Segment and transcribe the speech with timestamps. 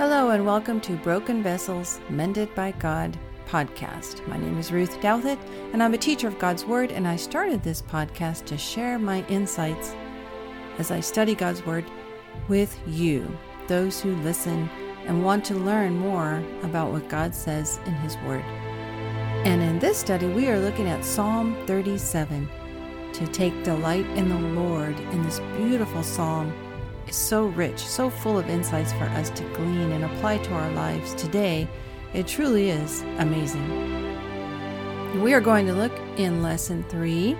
[0.00, 4.26] Hello, and welcome to Broken Vessels Mended by God podcast.
[4.26, 5.38] My name is Ruth Douthit,
[5.74, 9.26] and I'm a teacher of God's Word, and I started this podcast to share my
[9.26, 9.94] insights
[10.78, 11.84] as I study God's Word
[12.48, 13.30] with you,
[13.66, 14.70] those who listen
[15.04, 18.44] and want to learn more about what God says in His Word.
[19.44, 22.48] And in this study, we are looking at Psalm 37
[23.12, 26.54] to take delight in the Lord in this beautiful psalm
[27.08, 30.70] is so rich, so full of insights for us to glean and apply to our
[30.72, 31.68] lives today.
[32.14, 33.68] It truly is amazing.
[35.22, 37.36] We are going to look in lesson three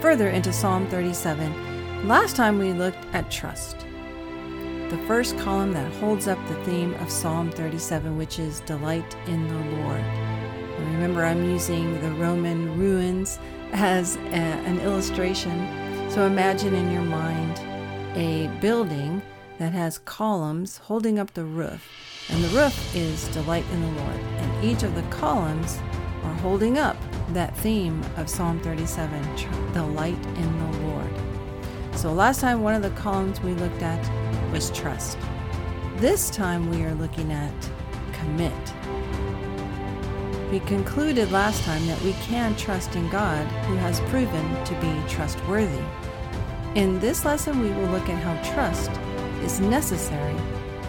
[0.00, 2.06] further into Psalm 37.
[2.06, 3.78] Last time we looked at trust,
[4.90, 9.48] the first column that holds up the theme of Psalm 37, which is delight in
[9.48, 10.04] the Lord.
[10.92, 13.38] Remember, I'm using the Roman ruins
[13.72, 16.10] as a, an illustration.
[16.10, 17.58] So imagine in your mind
[18.18, 19.22] a building
[19.58, 21.88] that has columns holding up the roof.
[22.28, 24.16] And the roof is delight in the Lord.
[24.16, 25.78] And each of the columns
[26.24, 26.96] are holding up
[27.28, 31.10] that theme of Psalm 37, delight in the Lord.
[31.94, 35.16] So last time, one of the columns we looked at was trust.
[35.98, 37.70] This time, we are looking at
[38.12, 38.52] commit.
[40.50, 45.08] We concluded last time that we can trust in God who has proven to be
[45.08, 45.84] trustworthy.
[46.74, 48.90] In this lesson, we will look at how trust
[49.42, 50.36] is necessary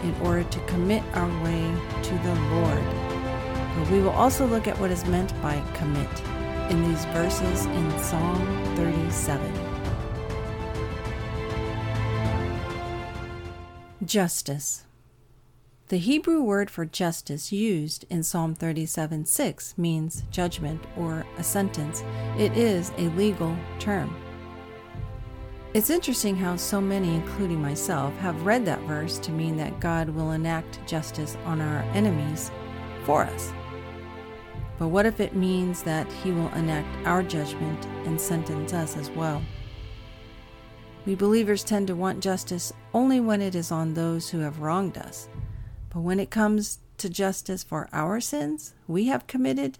[0.02, 1.62] in order to commit our way
[2.02, 2.84] to the Lord.
[3.76, 6.08] But we will also look at what is meant by commit
[6.70, 8.36] in these verses in Psalm
[8.76, 9.52] 37.
[14.04, 14.84] Justice.
[15.88, 22.04] The Hebrew word for justice used in Psalm 37 6 means judgment or a sentence.
[22.38, 24.14] It is a legal term.
[25.72, 30.08] It's interesting how so many, including myself, have read that verse to mean that God
[30.08, 32.50] will enact justice on our enemies
[33.04, 33.52] for us.
[34.80, 39.10] But what if it means that He will enact our judgment and sentence us as
[39.10, 39.40] well?
[41.06, 44.98] We believers tend to want justice only when it is on those who have wronged
[44.98, 45.28] us.
[45.90, 49.78] But when it comes to justice for our sins we have committed,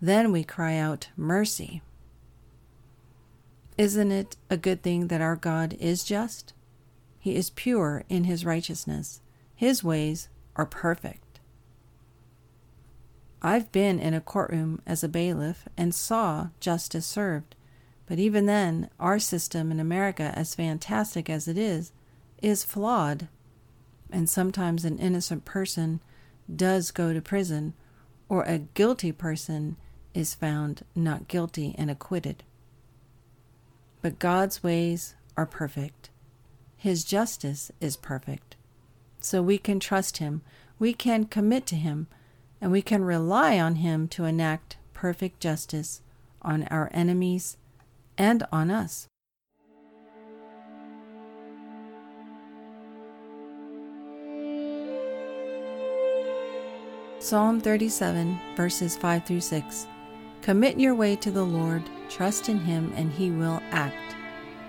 [0.00, 1.82] then we cry out, Mercy.
[3.78, 6.52] Isn't it a good thing that our God is just?
[7.20, 9.20] He is pure in his righteousness.
[9.54, 11.38] His ways are perfect.
[13.40, 17.54] I've been in a courtroom as a bailiff and saw justice served,
[18.06, 21.92] but even then, our system in America, as fantastic as it is,
[22.42, 23.28] is flawed.
[24.10, 26.00] And sometimes an innocent person
[26.52, 27.74] does go to prison,
[28.28, 29.76] or a guilty person
[30.14, 32.42] is found not guilty and acquitted.
[34.00, 36.10] But God's ways are perfect.
[36.76, 38.56] His justice is perfect.
[39.20, 40.42] So we can trust Him,
[40.78, 42.06] we can commit to Him,
[42.60, 46.02] and we can rely on Him to enact perfect justice
[46.42, 47.56] on our enemies
[48.16, 49.08] and on us.
[57.20, 59.86] Psalm 37, verses 5 through 6.
[60.40, 64.16] Commit your way to the Lord, trust in Him, and He will act.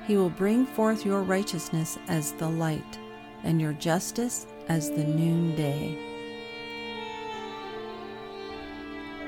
[0.05, 2.99] He will bring forth your righteousness as the light,
[3.43, 5.97] and your justice as the noonday.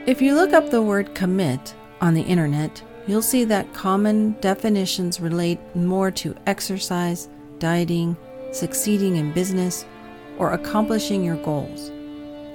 [0.08, 5.20] If you look up the word commit on the internet, you'll see that common definitions
[5.20, 7.30] relate more to exercise,
[7.60, 8.18] dieting,
[8.52, 9.86] succeeding in business,
[10.38, 11.92] or accomplishing your goals.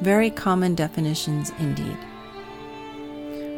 [0.01, 1.97] Very common definitions indeed.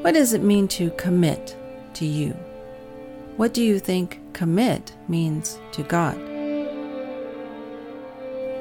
[0.02, 1.56] What does it mean to commit
[1.98, 2.34] to you?
[3.36, 6.18] What do you think commit means to God?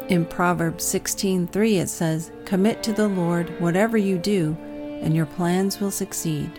[0.09, 4.56] In Proverbs 16:3 it says, "Commit to the Lord whatever you do,
[5.02, 6.52] and your plans will succeed."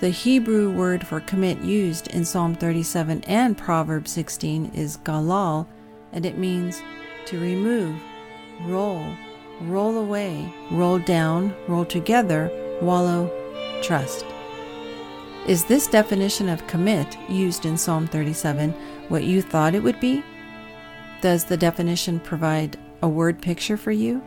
[0.00, 5.66] The Hebrew word for commit used in Psalm 37 and Proverbs 16 is galal,
[6.12, 6.82] and it means
[7.26, 7.94] to remove,
[8.66, 9.04] roll,
[9.62, 13.30] roll away, roll down, roll together, wallow,
[13.82, 14.24] trust.
[15.46, 18.72] Is this definition of commit used in Psalm 37
[19.08, 20.22] what you thought it would be?
[21.20, 24.22] Does the definition provide a word picture for you?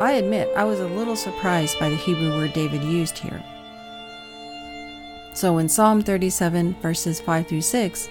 [0.00, 3.42] I admit I was a little surprised by the Hebrew word David used here.
[5.34, 8.08] So in Psalm 37, verses 5 through 6,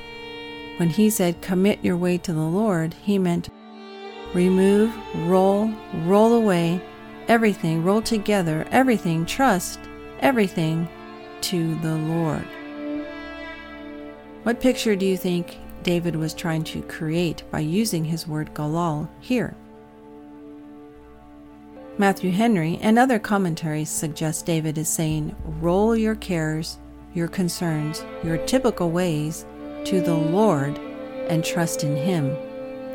[0.77, 3.49] when he said, Commit your way to the Lord, he meant
[4.33, 4.93] remove,
[5.27, 5.73] roll,
[6.05, 6.81] roll away
[7.27, 9.79] everything, roll together everything, trust
[10.19, 10.87] everything
[11.41, 12.47] to the Lord.
[14.43, 19.09] What picture do you think David was trying to create by using his word galal
[19.19, 19.55] here?
[21.97, 26.77] Matthew Henry and other commentaries suggest David is saying, Roll your cares,
[27.13, 29.45] your concerns, your typical ways
[29.85, 30.77] to the Lord
[31.29, 32.35] and trust in Him,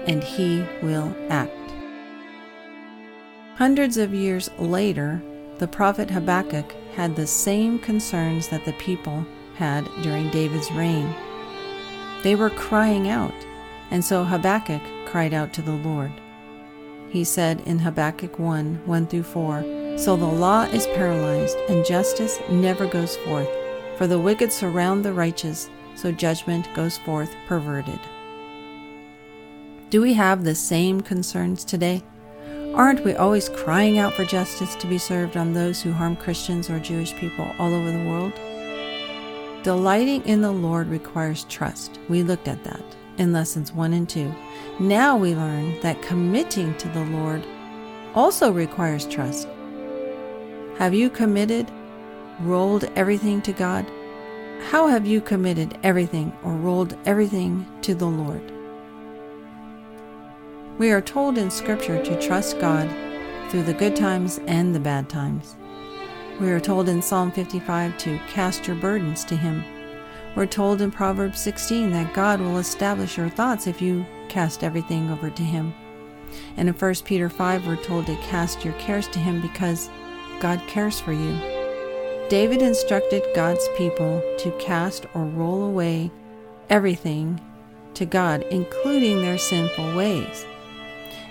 [0.06, 1.52] and He will act.
[3.56, 5.22] Hundreds of years later,
[5.58, 9.24] the prophet Habakkuk had the same concerns that the people
[9.54, 11.14] had during David's reign.
[12.22, 13.34] They were crying out,
[13.90, 16.12] and so Habakkuk cried out to the Lord.
[17.08, 22.38] He said in Habakkuk 1 1 through 4 So the law is paralyzed, and justice
[22.50, 23.48] never goes forth.
[23.98, 28.00] For the wicked surround the righteous, so judgment goes forth perverted.
[29.90, 32.02] Do we have the same concerns today?
[32.74, 36.70] Aren't we always crying out for justice to be served on those who harm Christians
[36.70, 38.32] or Jewish people all over the world?
[39.62, 41.98] Delighting in the Lord requires trust.
[42.08, 42.82] We looked at that
[43.18, 44.34] in lessons 1 and 2.
[44.80, 47.44] Now we learn that committing to the Lord
[48.14, 49.46] also requires trust.
[50.78, 51.70] Have you committed,
[52.40, 53.84] rolled everything to God?
[54.70, 58.50] How have you committed everything or rolled everything to the Lord?
[60.78, 62.88] We are told in Scripture to trust God
[63.50, 65.54] through the good times and the bad times.
[66.40, 69.62] We are told in Psalm 55 to cast your burdens to Him.
[70.34, 75.10] We're told in Proverbs 16 that God will establish your thoughts if you cast everything
[75.10, 75.74] over to Him.
[76.56, 79.90] And in 1 Peter 5, we're told to cast your cares to Him because
[80.40, 81.38] God cares for you.
[82.30, 86.10] David instructed God's people to cast or roll away
[86.70, 87.38] everything
[87.92, 90.46] to God, including their sinful ways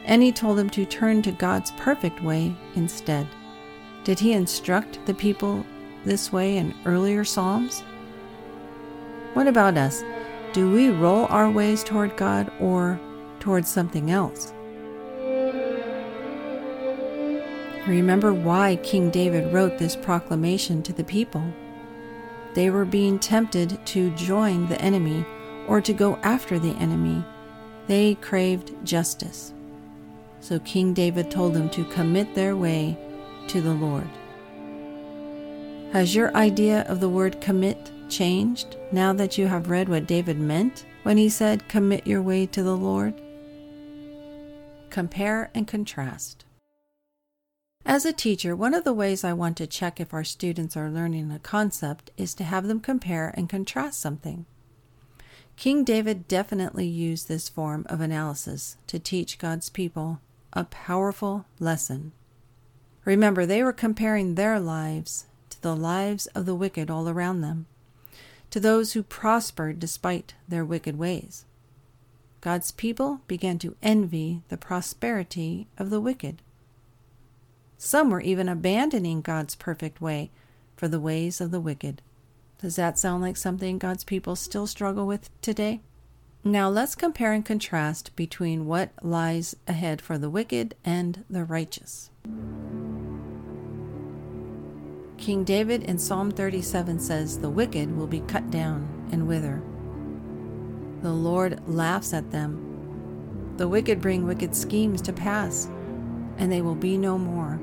[0.05, 3.27] and he told them to turn to God's perfect way instead.
[4.03, 5.65] Did he instruct the people
[6.05, 7.81] this way in earlier Psalms?
[9.33, 10.03] What about us?
[10.53, 12.99] Do we roll our ways toward God or
[13.39, 14.53] towards something else?
[17.87, 21.43] Remember why King David wrote this proclamation to the people.
[22.53, 25.25] They were being tempted to join the enemy
[25.67, 27.23] or to go after the enemy.
[27.87, 29.53] They craved justice.
[30.41, 32.97] So King David told them to commit their way
[33.47, 34.09] to the Lord.
[35.93, 40.39] Has your idea of the word commit changed now that you have read what David
[40.39, 43.21] meant when he said, Commit your way to the Lord?
[44.89, 46.45] Compare and contrast.
[47.85, 50.89] As a teacher, one of the ways I want to check if our students are
[50.89, 54.45] learning a concept is to have them compare and contrast something.
[55.57, 60.19] King David definitely used this form of analysis to teach God's people
[60.53, 62.11] a powerful lesson.
[63.05, 67.65] Remember, they were comparing their lives to the lives of the wicked all around them,
[68.49, 71.45] to those who prospered despite their wicked ways.
[72.41, 76.41] God's people began to envy the prosperity of the wicked.
[77.77, 80.31] Some were even abandoning God's perfect way
[80.75, 82.01] for the ways of the wicked.
[82.59, 85.81] Does that sound like something God's people still struggle with today?
[86.43, 92.09] Now let's compare and contrast between what lies ahead for the wicked and the righteous.
[95.17, 99.61] King David in Psalm 37 says, The wicked will be cut down and wither.
[101.03, 103.53] The Lord laughs at them.
[103.57, 105.67] The wicked bring wicked schemes to pass,
[106.37, 107.61] and they will be no more.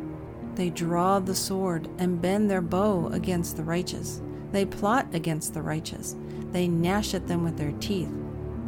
[0.55, 4.23] They draw the sword and bend their bow against the righteous.
[4.53, 6.15] They plot against the righteous.
[6.53, 8.13] They gnash at them with their teeth.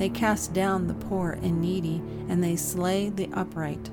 [0.01, 3.91] They cast down the poor and needy, and they slay the upright.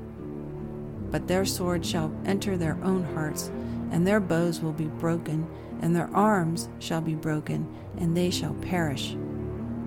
[1.11, 3.51] But their sword shall enter their own hearts,
[3.91, 5.45] and their bows will be broken,
[5.81, 9.17] and their arms shall be broken, and they shall perish.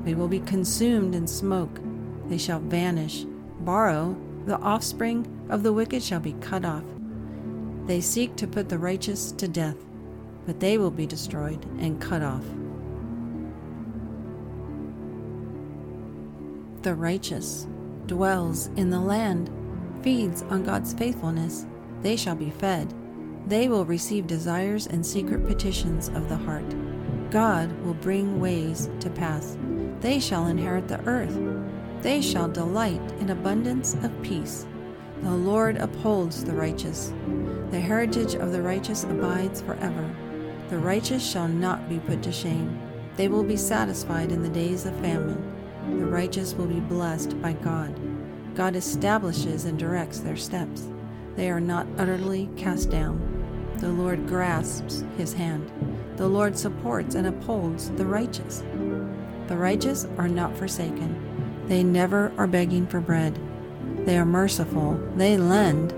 [0.05, 1.81] They will be consumed in smoke,
[2.29, 3.25] they shall vanish.
[3.61, 6.85] Borrow, the offspring of the wicked shall be cut off.
[7.87, 9.77] They seek to put the righteous to death,
[10.45, 12.45] but they will be destroyed and cut off.
[16.82, 17.66] The righteous
[18.06, 19.50] dwells in the land,
[20.02, 21.66] feeds on God's faithfulness.
[22.00, 22.94] They shall be fed.
[23.46, 26.64] They will receive desires and secret petitions of the heart.
[27.30, 29.58] God will bring ways to pass.
[30.00, 31.38] They shall inherit the earth.
[32.00, 34.66] They shall delight in abundance of peace.
[35.22, 37.12] The Lord upholds the righteous.
[37.70, 40.10] The heritage of the righteous abides forever.
[40.70, 42.80] The righteous shall not be put to shame.
[43.16, 45.50] They will be satisfied in the days of famine.
[45.88, 47.99] The righteous will be blessed by God.
[48.54, 50.88] God establishes and directs their steps.
[51.37, 53.75] They are not utterly cast down.
[53.78, 55.70] The Lord grasps his hand.
[56.16, 58.62] The Lord supports and upholds the righteous.
[59.46, 61.64] The righteous are not forsaken.
[61.66, 63.38] They never are begging for bread.
[64.04, 65.00] They are merciful.
[65.16, 65.94] They lend.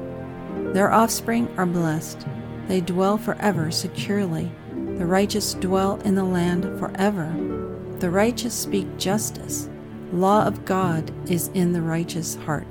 [0.75, 2.27] Their offspring are blessed.
[2.69, 4.53] They dwell forever securely.
[4.75, 7.35] The righteous dwell in the land forever.
[7.99, 9.69] The righteous speak justice.
[10.13, 12.67] Law of God is in the righteous heart.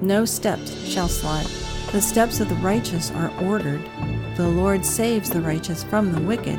[0.00, 1.46] No steps shall slide.
[1.92, 3.82] The steps of the righteous are ordered.
[4.36, 6.58] The Lord saves the righteous from the wicked.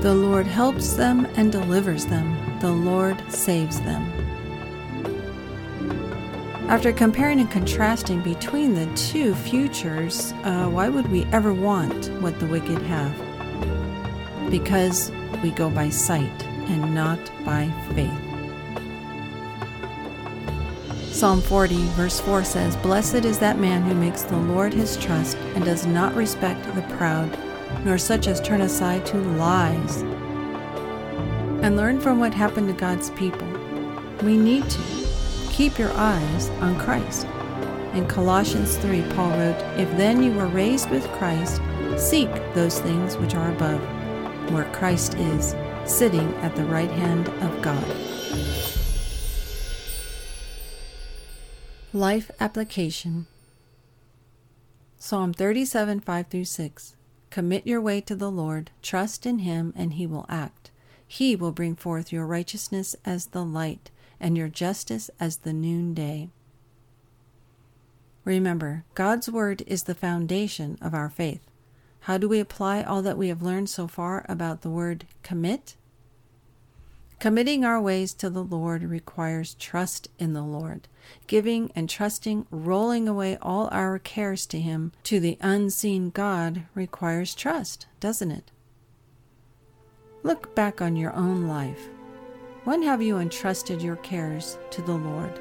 [0.00, 2.58] The Lord helps them and delivers them.
[2.60, 4.10] The Lord saves them.
[6.68, 12.40] After comparing and contrasting between the two futures, uh, why would we ever want what
[12.40, 13.14] the wicked have?
[14.50, 18.25] Because we go by sight and not by faith.
[21.16, 25.38] Psalm 40, verse 4 says, Blessed is that man who makes the Lord his trust
[25.54, 27.38] and does not respect the proud,
[27.86, 30.02] nor such as turn aside to lies.
[31.62, 33.48] And learn from what happened to God's people.
[34.22, 34.82] We need to
[35.50, 37.26] keep your eyes on Christ.
[37.94, 41.62] In Colossians 3, Paul wrote, If then you were raised with Christ,
[41.96, 43.80] seek those things which are above,
[44.52, 45.56] where Christ is,
[45.86, 48.75] sitting at the right hand of God.
[51.96, 53.26] Life Application
[54.98, 56.94] Psalm 37 5 through 6.
[57.30, 60.70] Commit your way to the Lord, trust in Him, and He will act.
[61.08, 66.28] He will bring forth your righteousness as the light, and your justice as the noonday.
[68.26, 71.50] Remember, God's Word is the foundation of our faith.
[72.00, 75.76] How do we apply all that we have learned so far about the word commit?
[77.18, 80.86] Committing our ways to the Lord requires trust in the Lord,
[81.26, 87.34] giving and trusting, rolling away all our cares to Him, to the unseen God requires
[87.34, 88.50] trust, doesn't it?
[90.22, 91.88] Look back on your own life.
[92.64, 95.32] When have you entrusted your cares to the Lord,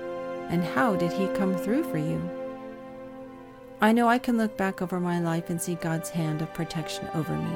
[0.47, 2.21] and how did He come through for you?
[3.81, 7.09] I know I can look back over my life and see God's hand of protection
[7.13, 7.55] over me.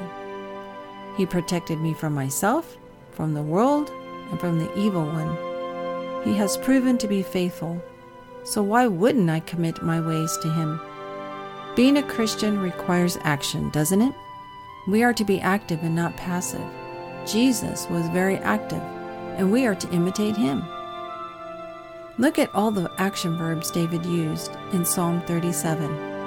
[1.16, 2.76] He protected me from myself,
[3.12, 3.90] from the world,
[4.30, 6.24] and from the evil one.
[6.24, 7.82] He has proven to be faithful,
[8.44, 10.80] so why wouldn't I commit my ways to him?
[11.76, 14.14] Being a Christian requires action, doesn't it?
[14.88, 16.64] We are to be active and not passive.
[17.26, 18.82] Jesus was very active,
[19.36, 20.64] and we are to imitate him.
[22.18, 26.20] Look at all the action verbs David used in Psalm 37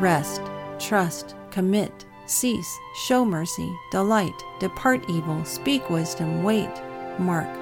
[0.00, 0.42] rest,
[0.78, 6.70] trust, commit, cease, show mercy, delight, depart evil, speak wisdom, wait,
[7.18, 7.52] Mark.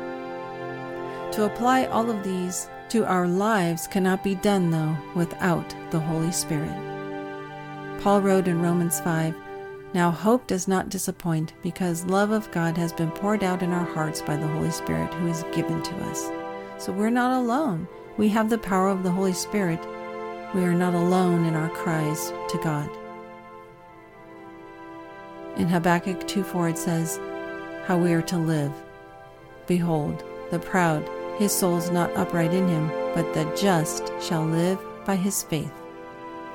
[1.32, 6.30] To apply all of these to our lives cannot be done, though, without the Holy
[6.30, 6.76] Spirit.
[8.02, 9.34] Paul wrote in Romans 5
[9.94, 13.86] Now hope does not disappoint, because love of God has been poured out in our
[13.86, 16.30] hearts by the Holy Spirit who is given to us.
[16.76, 17.88] So we're not alone.
[18.18, 19.80] We have the power of the Holy Spirit.
[20.54, 22.90] We are not alone in our cries to God.
[25.56, 27.18] In Habakkuk 2 4 it says,
[27.86, 28.72] How we are to live
[29.66, 34.78] Behold, the proud, his soul is not upright in him, but the just shall live
[35.04, 35.72] by his faith.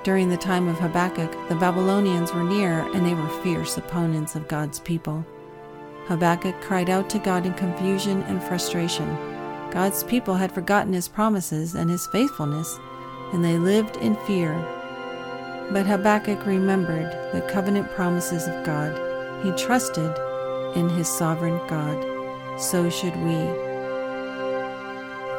[0.03, 4.47] During the time of Habakkuk, the Babylonians were near and they were fierce opponents of
[4.47, 5.25] God's people.
[6.05, 9.07] Habakkuk cried out to God in confusion and frustration.
[9.71, 12.79] God's people had forgotten his promises and his faithfulness,
[13.33, 14.53] and they lived in fear.
[15.71, 18.95] But Habakkuk remembered the covenant promises of God.
[19.43, 20.15] He trusted
[20.77, 22.16] in his sovereign God
[22.59, 23.35] so should we.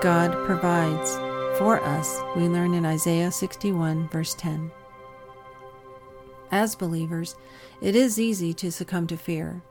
[0.01, 1.19] God provides
[1.59, 4.71] for us, we learn in Isaiah 61, verse 10.
[6.53, 7.35] As believers,
[7.81, 9.63] it is easy to succumb to fear,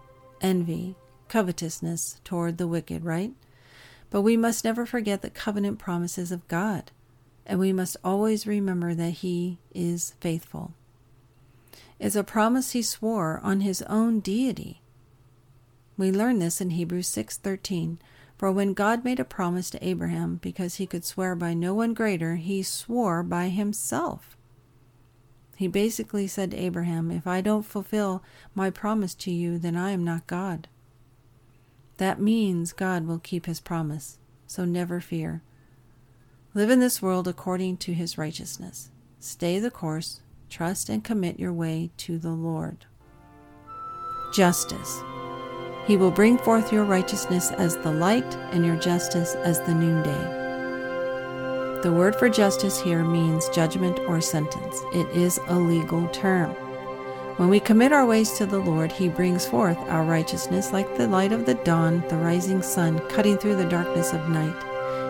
[0.42, 0.96] envy,
[1.30, 3.32] covetousness toward the wicked, right?
[4.10, 6.92] But we must never forget the covenant promises of God,
[7.46, 10.74] and we must always remember that He is faithful.
[12.00, 14.82] It's a promise He swore on His own deity
[15.98, 18.00] we learn this in Hebrews 6:13.
[18.38, 21.96] For when God made a promise to Abraham because he could swear by no one
[21.96, 24.38] greater, he swore by himself.
[25.56, 28.24] He basically said to Abraham, If I don't fulfill
[28.54, 30.68] my promise to you, then I am not God.
[31.98, 35.42] That means God will keep his promise, so never fear.
[36.54, 38.92] Live in this world according to his righteousness.
[39.20, 42.86] Stay the course, trust and commit your way to the Lord.
[44.32, 45.01] Justice.
[45.88, 50.38] He will bring forth your righteousness as the light and your justice as the noonday.
[51.82, 54.82] The word for justice here means judgment or sentence.
[54.94, 56.50] It is a legal term.
[57.38, 61.08] When we commit our ways to the Lord, He brings forth our righteousness like the
[61.08, 64.56] light of the dawn, the rising sun, cutting through the darkness of night.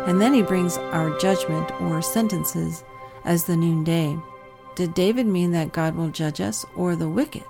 [0.07, 2.84] And then He brings our judgment or sentences
[3.25, 4.15] as the noonday.
[4.75, 7.46] Did David mean that God will judge us or the wicked?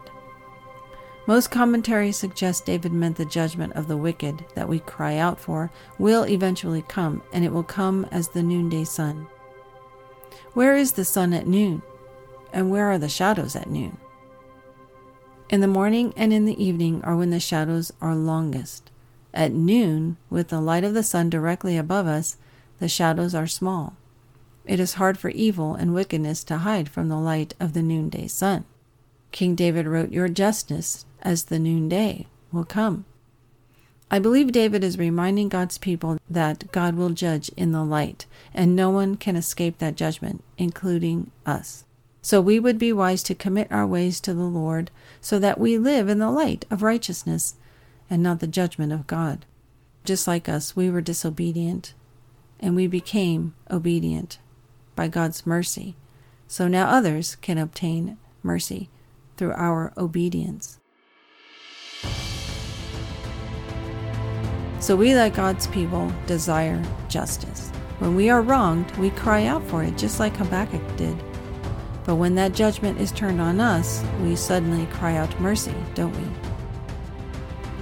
[1.27, 5.69] Most commentaries suggest David meant the judgment of the wicked that we cry out for
[5.99, 9.27] will eventually come, and it will come as the noonday sun.
[10.53, 11.81] Where is the sun at noon?
[12.53, 13.97] And where are the shadows at noon?
[15.49, 18.89] In the morning and in the evening are when the shadows are longest.
[19.33, 22.37] At noon, with the light of the sun directly above us,
[22.79, 23.97] the shadows are small.
[24.65, 28.27] It is hard for evil and wickedness to hide from the light of the noonday
[28.27, 28.63] sun.
[29.31, 33.05] King David wrote, Your justice as the noonday will come.
[34.09, 38.75] I believe David is reminding God's people that God will judge in the light, and
[38.75, 41.83] no one can escape that judgment, including us.
[42.21, 45.77] So we would be wise to commit our ways to the Lord, so that we
[45.77, 47.55] live in the light of righteousness
[48.09, 49.45] and not the judgment of God.
[50.05, 51.93] Just like us, we were disobedient,
[52.61, 54.39] and we became obedient
[54.95, 55.95] by God's mercy.
[56.47, 58.89] So now others can obtain mercy
[59.35, 60.79] through our obedience.
[64.79, 67.69] So we, like God's people, desire justice.
[67.99, 71.17] When we are wronged, we cry out for it, just like Habakkuk did.
[72.05, 76.27] But when that judgment is turned on us, we suddenly cry out mercy, don't we?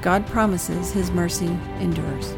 [0.01, 1.47] God promises his mercy
[1.79, 2.33] endures.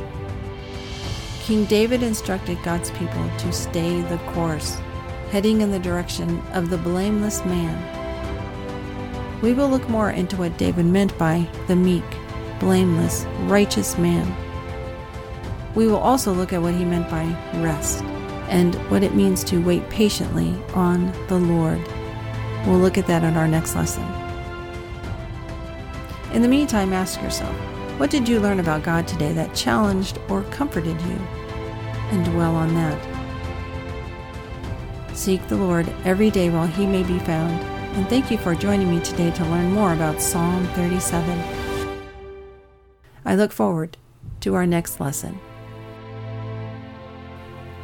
[1.44, 4.76] King David instructed God's people to stay the course,
[5.30, 7.82] heading in the direction of the blameless man.
[9.42, 12.04] We will look more into what David meant by the meek,
[12.60, 14.47] blameless, righteous man.
[15.78, 17.24] We will also look at what he meant by
[17.62, 18.02] rest
[18.50, 21.80] and what it means to wait patiently on the Lord.
[22.66, 24.02] We'll look at that in our next lesson.
[26.34, 27.56] In the meantime, ask yourself
[28.00, 31.16] what did you learn about God today that challenged or comforted you?
[32.10, 33.00] And dwell on that.
[35.16, 37.62] Seek the Lord every day while he may be found.
[37.96, 41.40] And thank you for joining me today to learn more about Psalm 37.
[43.26, 43.96] I look forward
[44.40, 45.40] to our next lesson.